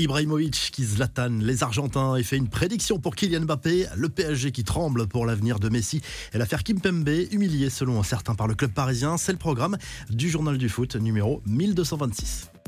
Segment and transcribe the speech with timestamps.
[0.00, 4.64] Ibrahimovic qui Zlatan les Argentins et fait une prédiction pour Kylian Mbappé, le PSG qui
[4.64, 6.00] tremble pour l'avenir de Messi
[6.32, 9.76] et l'affaire Kimpembe humilié selon certains par le club parisien, c'est le programme
[10.08, 12.59] du journal du foot numéro 1226.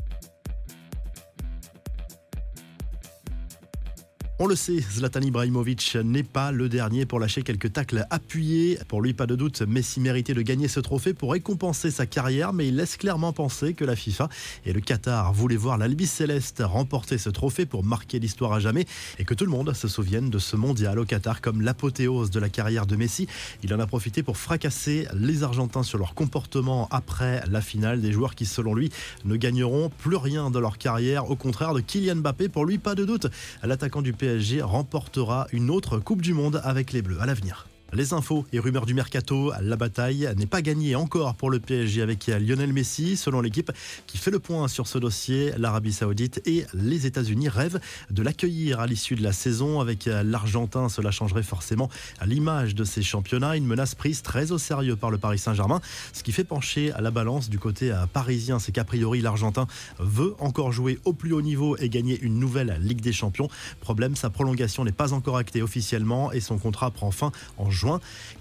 [4.45, 8.77] On le sait, Zlatan Ibrahimovic n'est pas le dernier pour lâcher quelques tacles appuyés.
[8.89, 12.51] Pour lui, pas de doute, Messi méritait de gagner ce trophée pour récompenser sa carrière,
[12.51, 14.27] mais il laisse clairement penser que la FIFA
[14.65, 18.85] et le Qatar voulaient voir l'Albi Céleste remporter ce trophée pour marquer l'histoire à jamais
[19.17, 22.41] et que tout le monde se souvienne de ce mondial au Qatar comme l'apothéose de
[22.41, 23.29] la carrière de Messi.
[23.63, 28.11] Il en a profité pour fracasser les Argentins sur leur comportement après la finale, des
[28.11, 28.91] joueurs qui, selon lui,
[29.23, 32.49] ne gagneront plus rien de leur carrière, au contraire de Kylian Mbappé.
[32.49, 33.27] Pour lui, pas de doute,
[33.63, 37.67] l'attaquant du PSG remportera une autre Coupe du Monde avec les Bleus à l'avenir.
[37.95, 42.01] Les infos et rumeurs du mercato, la bataille n'est pas gagnée encore pour le PSG
[42.01, 43.15] avec Lionel Messi.
[43.15, 43.71] Selon l'équipe
[44.07, 47.79] qui fait le point sur ce dossier, l'Arabie Saoudite et les États-Unis rêvent
[48.09, 49.79] de l'accueillir à l'issue de la saison.
[49.79, 51.87] Avec l'Argentin, cela changerait forcément
[52.25, 53.55] l'image de ces championnats.
[53.55, 55.79] Une menace prise très au sérieux par le Paris Saint-Germain.
[56.13, 59.67] Ce qui fait pencher la balance du côté parisien, c'est qu'a priori l'Argentin
[59.99, 63.49] veut encore jouer au plus haut niveau et gagner une nouvelle Ligue des Champions.
[63.81, 67.82] Problème, sa prolongation n'est pas encore actée officiellement et son contrat prend fin en juin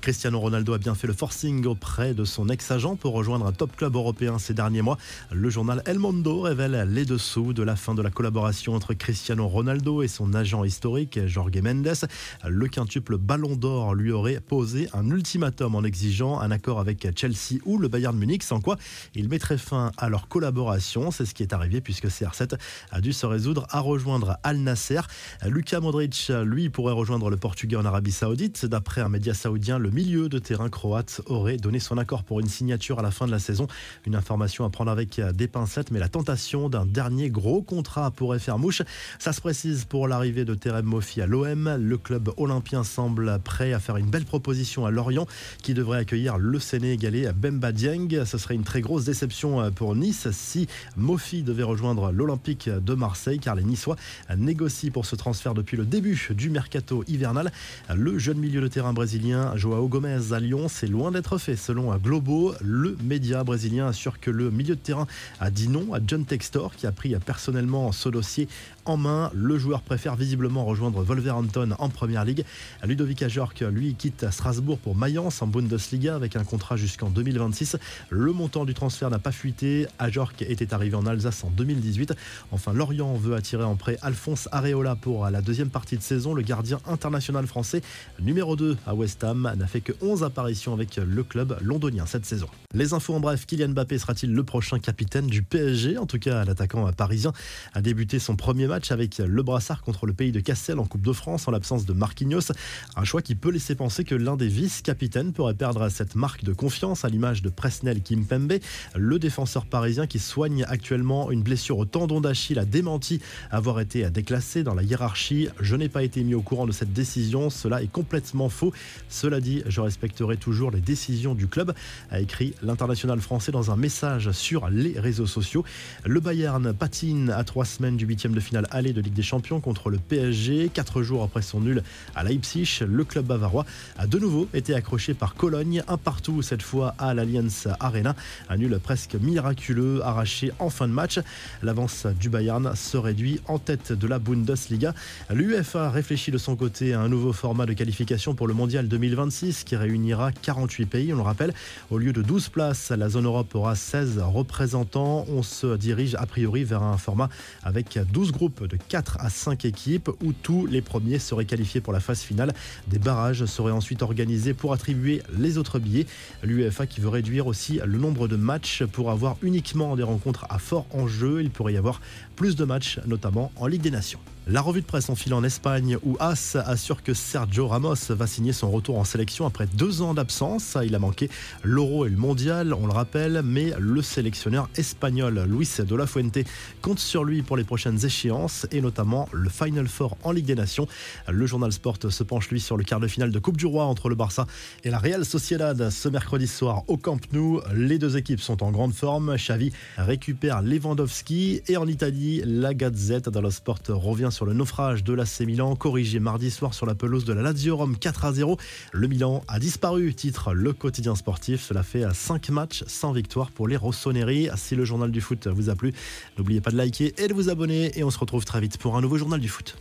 [0.01, 3.77] Cristiano Ronaldo a bien fait le forcing auprès de son ex-agent pour rejoindre un top
[3.77, 4.99] club européen ces derniers mois.
[5.31, 9.49] Le journal El Mondo révèle les dessous de la fin de la collaboration entre Cristiano
[9.49, 12.07] Ronaldo et son agent historique Jorge Mendes.
[12.47, 17.61] Le quintuple Ballon d'Or lui aurait posé un ultimatum en exigeant un accord avec Chelsea
[17.65, 18.77] ou le Bayern Munich, sans quoi
[19.15, 21.11] il mettrait fin à leur collaboration.
[21.11, 22.59] C'est ce qui est arrivé puisque CR7
[22.91, 25.01] a dû se résoudre à rejoindre Al Nasser.
[25.47, 28.67] Luka Modric, lui, pourrait rejoindre le Portugais en Arabie Saoudite.
[28.67, 32.49] D'après un média saoudien, le milieu de terrain croate aurait donné son accord pour une
[32.49, 33.69] signature à la fin de la saison.
[34.07, 38.39] Une information à prendre avec des pincettes, mais la tentation d'un dernier gros contrat pourrait
[38.39, 38.83] faire mouche.
[39.19, 41.77] Ça se précise pour l'arrivée de Terem Mofi à l'OM.
[41.79, 45.27] Le club olympien semble prêt à faire une belle proposition à Lorient,
[45.63, 48.25] qui devrait accueillir le Sénégalais Bemba Dieng.
[48.25, 50.67] Ce serait une très grosse déception pour Nice si
[50.97, 53.97] Mofi devait rejoindre l'Olympique de Marseille, car les Niçois
[54.37, 57.53] négocient pour ce transfert depuis le début du mercato hivernal.
[57.95, 59.12] Le jeune milieu de terrain brésilien
[59.57, 61.55] Joao Gomez à Lyon, c'est loin d'être fait.
[61.55, 65.07] Selon Globo, le média brésilien assure que le milieu de terrain
[65.39, 68.49] a dit non à John Textor, qui a pris personnellement ce dossier
[68.87, 69.31] en main.
[69.35, 72.45] Le joueur préfère visiblement rejoindre Wolverhampton en première ligue.
[72.85, 77.77] Ludovic Ajork, lui, quitte Strasbourg pour Mayence en Bundesliga avec un contrat jusqu'en 2026.
[78.09, 79.87] Le montant du transfert n'a pas fuité.
[79.99, 82.15] Ajork était arrivé en Alsace en 2018.
[82.51, 86.33] Enfin, Lorient veut attirer en prêt Alphonse Areola pour la deuxième partie de saison.
[86.33, 87.83] Le gardien international français,
[88.19, 92.47] numéro 2 à West n'a fait que 11 apparitions avec le club londonien cette saison.
[92.73, 96.45] Les infos en bref, Kylian Mbappé sera-t-il le prochain capitaine du PSG En tout cas,
[96.45, 97.33] l'attaquant parisien
[97.75, 101.03] a débuté son premier match avec le brassard contre le pays de Cassel en Coupe
[101.03, 102.53] de France en l'absence de Marquinhos.
[102.95, 106.53] Un choix qui peut laisser penser que l'un des vice-capitaines pourrait perdre cette marque de
[106.53, 108.55] confiance à l'image de Presnel Kimpembe.
[108.95, 113.21] Le défenseur parisien qui soigne actuellement une blessure au tendon d'Achille a démenti
[113.51, 115.49] avoir été déclassé dans la hiérarchie.
[115.61, 118.73] Je n'ai pas été mis au courant de cette décision, cela est complètement faux.
[119.09, 121.75] Cela dit, je respecterai toujours les décisions du club,
[122.11, 125.65] a écrit l'international français dans un message sur les réseaux sociaux.
[126.05, 129.61] Le Bayern patine à trois semaines du huitième de finale aller de Ligue des Champions
[129.61, 130.71] contre le PSG.
[130.73, 131.83] Quatre jours après son nul
[132.15, 133.65] à Leipzig, le club bavarois
[133.97, 138.15] a de nouveau été accroché par Cologne, un partout cette fois à l'Allianz Arena.
[138.49, 141.21] Un nul presque miraculeux arraché en fin de match.
[141.63, 144.95] L'avance du Bayern se réduit en tête de la Bundesliga.
[145.31, 149.65] L'UEFA réfléchit de son côté à un nouveau format de qualification pour le mondial 2026
[149.65, 151.13] qui réunira 48 pays.
[151.13, 151.55] On le rappelle,
[151.91, 155.25] au lieu de 12 places, la zone Europe aura 16 représentants.
[155.29, 157.29] On se dirige a priori vers un format
[157.63, 161.93] avec 12 groupes de 4 à 5 équipes où tous les premiers seraient qualifiés pour
[161.93, 162.53] la phase finale.
[162.89, 166.07] Des barrages seraient ensuite organisés pour attribuer les autres billets.
[166.43, 170.59] L'UEFA qui veut réduire aussi le nombre de matchs pour avoir uniquement des rencontres à
[170.59, 171.41] fort enjeu.
[171.41, 172.01] Il pourrait y avoir
[172.37, 174.21] plus de matchs, notamment en Ligue des Nations.
[174.49, 178.27] La revue de presse en file en Espagne où As assure que Sergio Ramos va
[178.27, 180.77] signer son retour en sélection après deux ans d'absence.
[180.85, 181.31] Il a manqué
[181.63, 186.39] l'Euro et le Mondial, on le rappelle, mais le sélectionneur espagnol Luis de la Fuente
[186.81, 190.55] compte sur lui pour les prochaines échéances et notamment le Final Four en Ligue des
[190.55, 190.89] Nations.
[191.29, 193.85] Le journal Sport se penche lui sur le quart de finale de Coupe du Roi
[193.85, 194.47] entre le Barça
[194.85, 197.61] et la Real Sociedad ce mercredi soir au Camp Nou.
[197.75, 199.37] Les deux équipes sont en grande forme.
[199.37, 205.13] Xavi récupère Lewandowski et en Italie, la Gazette dello Sport revient sur le naufrage de
[205.13, 208.57] l'AC Milan, corrigé mardi soir sur la pelouse de la Lazio Rome 4 à 0.
[208.93, 211.63] Le Milan a disparu, titre le quotidien sportif.
[211.63, 214.49] Cela fait 5 matchs sans victoire pour les Rossoneri.
[214.57, 215.93] Si le journal du foot vous a plu,
[216.39, 218.97] n'oubliez pas de liker et de vous abonner et on se retrouve très vite pour
[218.97, 219.77] un nouveau journal du foot.